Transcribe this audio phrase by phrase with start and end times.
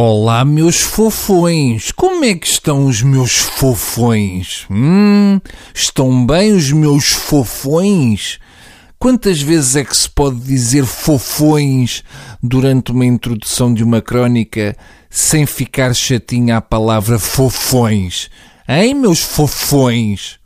[0.00, 1.90] Olá, meus fofões!
[1.90, 4.64] Como é que estão os meus fofões?
[4.70, 5.40] Hum,
[5.74, 8.38] estão bem os meus fofões?
[8.96, 12.04] Quantas vezes é que se pode dizer fofões
[12.40, 14.76] durante uma introdução de uma crónica
[15.10, 18.30] sem ficar chatinha a palavra fofões?
[18.68, 20.38] Hein, meus fofões?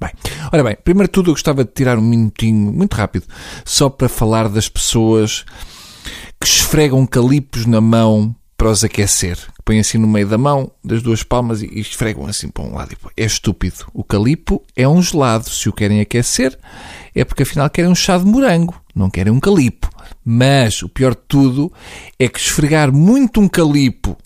[0.00, 0.12] Bem,
[0.52, 3.26] ora bem, primeiro de tudo eu gostava de tirar um minutinho, muito rápido,
[3.64, 5.44] só para falar das pessoas
[6.40, 9.38] que esfregam calipos na mão para os aquecer.
[9.64, 12.94] Põem assim no meio da mão, das duas palmas e esfregam assim para um lado.
[13.16, 13.86] É estúpido.
[13.94, 15.48] O calipo é um gelado.
[15.48, 16.58] Se o querem aquecer,
[17.14, 19.88] é porque afinal querem um chá de morango, não querem um calipo.
[20.22, 21.72] Mas o pior de tudo
[22.18, 24.18] é que esfregar muito um calipo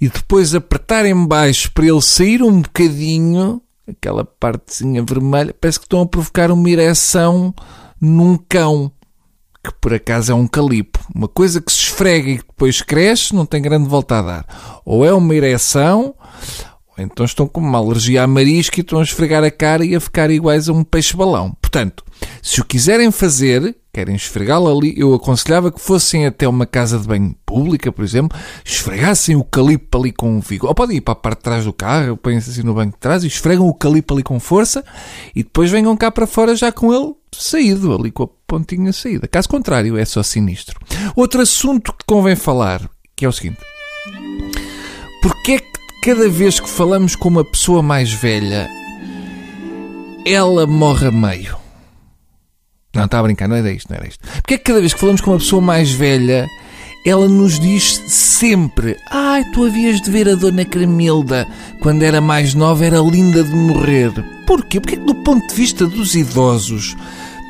[0.00, 5.86] e depois apertar em baixo para ele sair um bocadinho, aquela partezinha vermelha, parece que
[5.86, 7.52] estão a provocar uma ereção
[8.00, 8.92] num cão
[9.62, 10.98] que por acaso é um calipo.
[11.14, 14.80] Uma coisa que se esfrega e depois cresce, não tem grande volta a dar.
[14.84, 16.14] Ou é uma ereção,
[17.02, 20.00] então estão com uma alergia a marisco e estão a esfregar a cara e a
[20.00, 21.56] ficar iguais a um peixe-balão.
[21.60, 22.04] Portanto,
[22.40, 27.06] se o quiserem fazer, querem esfregá-lo ali, eu aconselhava que fossem até uma casa de
[27.06, 30.68] banho pública, por exemplo, esfregassem o calipo ali com vigor.
[30.68, 32.98] Ou podem ir para a parte de trás do carro, põem-se assim no banco de
[32.98, 34.84] trás e esfregam o calipo ali com força
[35.34, 39.26] e depois venham cá para fora já com ele saído, ali com a pontinha saída.
[39.26, 40.78] Caso contrário, é só sinistro.
[41.16, 43.58] Outro assunto que convém falar, que é o seguinte.
[45.22, 45.60] Porquê
[46.02, 48.68] cada vez que falamos com uma pessoa mais velha,
[50.26, 51.56] ela morre a meio?
[52.92, 54.18] Não, está a brincar, não era isto, não era isto.
[54.20, 56.48] Porquê é que cada vez que falamos com uma pessoa mais velha,
[57.06, 61.46] ela nos diz sempre: Ai, tu havias de ver a Dona Cremilda
[61.80, 64.12] quando era mais nova, era linda de morrer.
[64.44, 64.80] Porquê?
[64.80, 66.96] Porque é do ponto de vista dos idosos,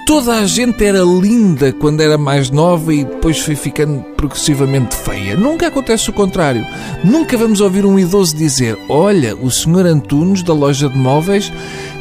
[0.06, 5.36] toda a gente era linda quando era mais nova e depois foi ficando progressivamente feia.
[5.36, 6.66] Nunca acontece o contrário.
[7.04, 11.52] Nunca vamos ouvir um idoso dizer: Olha, o senhor Antunes da loja de móveis,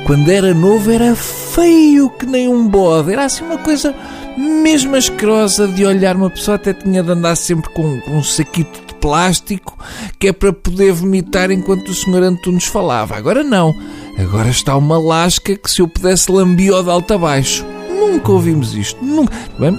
[0.06, 3.12] quando era novo, era feio que nem um bode.
[3.12, 3.96] Era assim uma coisa
[4.38, 6.16] mesmo asquerosa de olhar.
[6.16, 9.78] Uma pessoa até tinha de andar sempre com, um saquito de plástico
[10.20, 13.16] que é para poder vomitar enquanto o senhor Antunes falava.
[13.16, 13.74] Agora não.
[14.18, 17.71] Agora está uma lasca que se eu pudesse lambia de alto a baixo.
[18.02, 19.04] Nunca ouvimos isto.
[19.04, 19.34] Nunca.
[19.60, 19.78] Bem,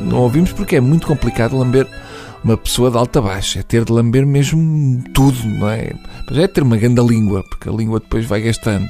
[0.00, 1.86] não ouvimos porque é muito complicado lamber
[2.42, 3.60] uma pessoa de alta baixa.
[3.60, 5.92] É ter de lamber mesmo tudo, não é?
[6.28, 8.88] Mas é ter uma grande língua, porque a língua depois vai gastando.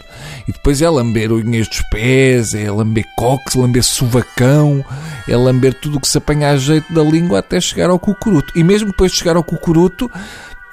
[0.48, 4.84] E depois é lamber unhas dos pés, é lamber cox, lamber sovacão,
[5.28, 8.52] é lamber tudo o que se apanha a jeito da língua até chegar ao cucuruto.
[8.56, 10.10] E mesmo depois de chegar ao cucuruto,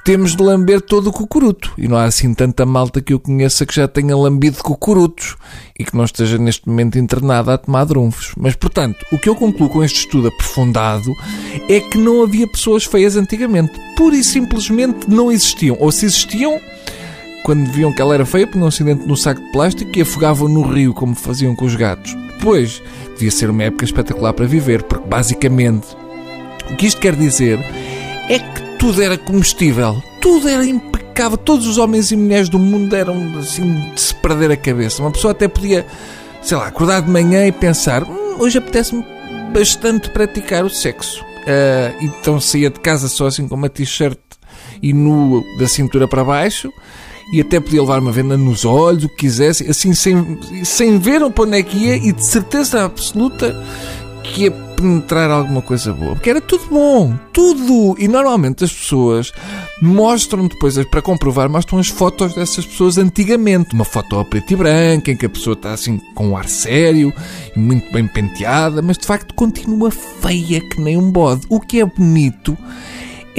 [0.03, 1.73] temos de lamber todo o cucuruto.
[1.77, 5.35] E não há assim tanta malta que eu conheça que já tenha lambido cucurutos
[5.77, 8.33] e que não esteja neste momento internada a tomar drunfos.
[8.37, 11.13] Mas, portanto, o que eu concluo com este estudo aprofundado
[11.67, 13.73] é que não havia pessoas feias antigamente.
[13.95, 15.77] Pura e simplesmente não existiam.
[15.79, 16.59] Ou se existiam,
[17.43, 20.47] quando viam que ela era feia, punham um acidente no saco de plástico e afogavam
[20.47, 22.16] no rio, como faziam com os gatos.
[22.37, 22.81] Depois,
[23.13, 25.87] devia ser uma época espetacular para viver, porque basicamente
[26.71, 27.59] o que isto quer dizer
[28.29, 32.95] é que tudo era comestível, tudo era impecável, todos os homens e mulheres do mundo
[32.95, 35.03] eram assim de se perder a cabeça.
[35.03, 35.85] Uma pessoa até podia,
[36.41, 39.06] sei lá, acordar de manhã e pensar: hum, hoje apetece-me
[39.53, 41.22] bastante praticar o sexo.
[41.40, 44.17] Uh, então saía de casa só assim com uma t-shirt
[44.81, 46.72] e nu da cintura para baixo
[47.34, 51.28] e até podia levar uma venda nos olhos, o que quisesse, assim sem, sem ver
[51.31, 53.56] para onde é que ia e de certeza absoluta
[54.23, 56.13] que ia penetrar alguma coisa boa.
[56.13, 57.95] Porque era tudo bom, tudo.
[58.00, 59.31] E normalmente as pessoas
[59.81, 63.73] mostram depois, para comprovar, mostram as fotos dessas pessoas antigamente.
[63.73, 66.47] Uma foto a preto e branco, em que a pessoa está assim com um ar
[66.47, 67.13] sério
[67.56, 71.46] e muito bem penteada, mas de facto continua feia que nem um bode.
[71.50, 72.57] O que é bonito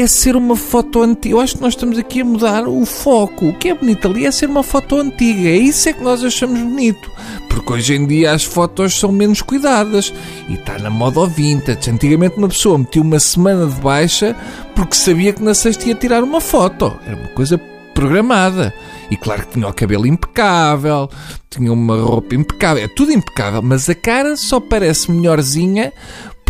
[0.01, 1.35] é ser uma foto antiga.
[1.35, 3.49] Eu acho que nós estamos aqui a mudar o foco.
[3.49, 5.49] O que é bonito ali é ser uma foto antiga.
[5.49, 7.11] É isso é que nós achamos bonito.
[7.49, 10.13] Porque hoje em dia as fotos são menos cuidadas.
[10.49, 11.91] E está na moda vintage.
[11.91, 14.37] Antigamente uma pessoa metia uma semana de baixa
[14.75, 16.97] porque sabia que na sexta ia tirar uma foto.
[17.07, 17.61] Era uma coisa
[17.95, 18.73] programada.
[19.11, 21.11] E claro que tinha o cabelo impecável,
[21.51, 25.93] tinha uma roupa impecável, é tudo impecável, mas a cara só parece melhorzinha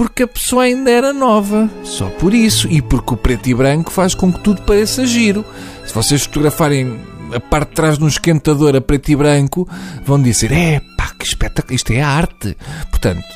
[0.00, 1.69] porque a pessoa ainda era nova.
[1.85, 2.67] Só por isso.
[2.69, 5.44] E porque o preto e branco faz com que tudo pareça giro.
[5.85, 6.99] Se vocês fotografarem
[7.35, 9.69] a parte de trás de um esquentador a preto e branco,
[10.02, 12.56] vão dizer: é pá, que espetáculo, isto é arte.
[12.88, 13.26] Portanto,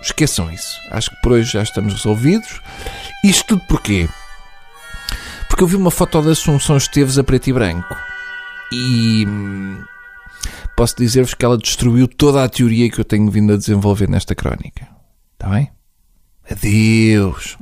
[0.00, 0.80] esqueçam isso.
[0.90, 2.58] Acho que por hoje já estamos resolvidos.
[3.22, 4.08] Isto tudo porquê?
[5.46, 7.94] Porque eu vi uma foto da Assunção Esteves a preto e branco.
[8.72, 9.84] E hum,
[10.74, 14.34] posso dizer-vos que ela destruiu toda a teoria que eu tenho vindo a desenvolver nesta
[14.34, 14.88] crónica.
[15.34, 15.70] Está bem?
[16.50, 17.56] Adeus.